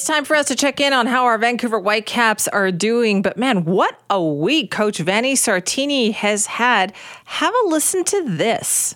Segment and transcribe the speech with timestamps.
[0.00, 3.20] It's time for us to check in on how our Vancouver Whitecaps are doing.
[3.20, 6.94] But man, what a week Coach Vanni Sartini has had.
[7.26, 8.94] Have a listen to this.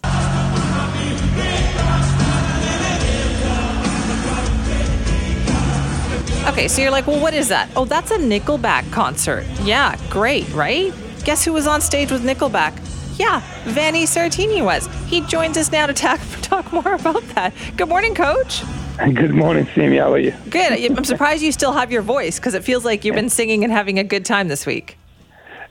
[6.48, 7.69] Okay, so you're like, well, what is that?
[7.77, 9.45] Oh, that's a Nickelback concert.
[9.63, 10.91] Yeah, great, right?
[11.25, 12.73] Guess who was on stage with Nickelback?
[13.19, 14.87] Yeah, Vanni Sartini was.
[15.05, 17.52] He joins us now to talk, talk more about that.
[17.77, 18.62] Good morning, Coach.
[19.15, 19.97] Good morning, Sammy.
[19.98, 20.33] How are you?
[20.51, 20.92] Good.
[20.97, 23.73] I'm surprised you still have your voice because it feels like you've been singing and
[23.73, 24.97] having a good time this week.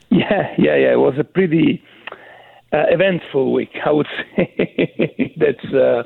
[0.10, 0.92] Yeah, yeah, yeah.
[0.92, 1.82] It was a pretty
[2.74, 5.34] uh, eventful week, I would say.
[5.38, 6.04] That's uh,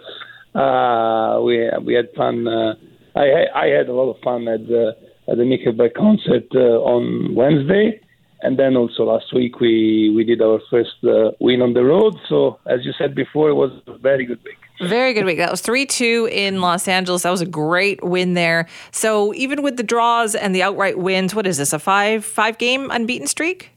[0.57, 2.47] uh, we we had fun.
[2.47, 2.75] Uh,
[3.15, 4.95] I I had a lot of fun at the
[5.27, 7.99] at the Nickelback concert uh, on Wednesday,
[8.43, 12.15] and then also last week we we did our first uh, win on the road.
[12.29, 14.66] So as you said before, it was a very good week.
[14.79, 15.37] Very good week.
[15.37, 17.23] That was 3 2 in Los Angeles.
[17.23, 18.67] That was a great win there.
[18.91, 22.57] So, even with the draws and the outright wins, what is this, a five five
[22.57, 23.71] game unbeaten streak?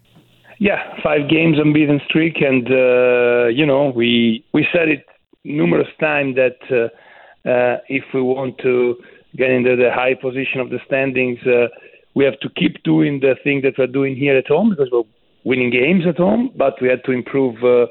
[0.59, 2.43] Yeah, five games unbeaten streak.
[2.43, 5.07] And, uh, you know, we, we said it
[5.43, 8.97] numerous times that uh, uh, if we want to
[9.37, 11.69] get into the high position of the standings, uh,
[12.15, 15.05] we have to keep doing the thing that we're doing here at home because we're
[15.45, 17.87] winning games at home, but we had to improve uh,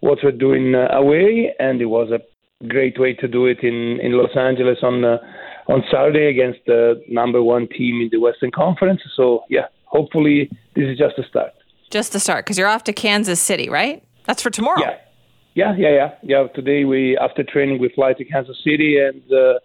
[0.00, 1.54] what we're doing uh, away.
[1.58, 2.20] And it was a
[2.66, 5.18] great way to do it in, in Los Angeles on uh,
[5.68, 9.00] on Saturday against the number one team in the Western Conference.
[9.14, 11.52] So yeah, hopefully this is just a start.
[11.90, 14.02] Just the start, because you're off to Kansas City, right?
[14.24, 14.80] That's for tomorrow.
[14.80, 14.96] Yeah,
[15.54, 16.14] yeah, yeah, yeah.
[16.22, 16.46] Yeah.
[16.54, 19.22] Today we after training we fly to Kansas City and.
[19.32, 19.58] Uh,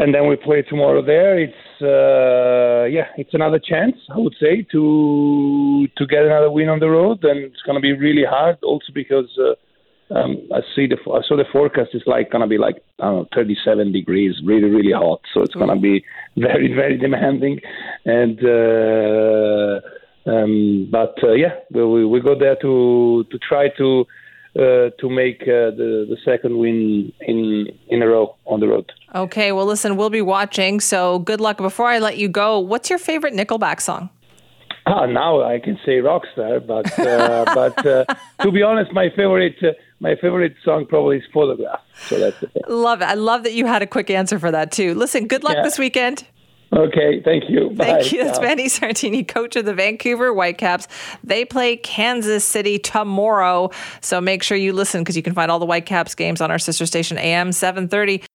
[0.00, 1.36] and then we play tomorrow there.
[1.40, 6.78] It's uh, yeah, it's another chance, I would say, to to get another win on
[6.78, 9.54] the road, and it's going to be really hard, also because uh,
[10.10, 13.16] um, I see the I saw the forecast is like gonna be like I don't
[13.16, 15.20] know 37 degrees, really really hot.
[15.34, 16.04] So it's gonna be
[16.36, 17.60] very very demanding,
[18.04, 19.80] and uh,
[20.30, 24.06] um, but uh, yeah, we we go there to to try to
[24.56, 28.90] uh, to make uh, the the second win in in a row on the road.
[29.14, 30.80] Okay, well listen, we'll be watching.
[30.80, 31.58] So good luck.
[31.58, 34.08] Before I let you go, what's your favorite Nickelback song?
[34.90, 38.04] Ah, now I can say Rockstar, but uh, but uh,
[38.42, 41.80] to be honest, my favorite uh, my favorite song probably is Photograph.
[42.08, 42.62] So that's the thing.
[42.68, 43.06] Love it.
[43.08, 44.94] I love that you had a quick answer for that too.
[44.94, 45.62] Listen, good luck Yeah.
[45.62, 46.24] this weekend.
[46.70, 47.74] Okay, thank you.
[47.78, 48.24] Thank you.
[48.24, 48.38] That's.
[48.38, 50.86] Vanni Sartini, coach of the Vancouver Whitecaps.
[51.24, 53.70] They play Kansas City tomorrow.
[54.02, 56.58] So make sure you listen because you can find all the Whitecaps games on our
[56.58, 58.22] sister station AM 730.